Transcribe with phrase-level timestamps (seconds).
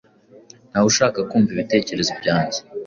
[0.69, 2.59] Ntawe ushaka kumva ibitekerezo byanjye.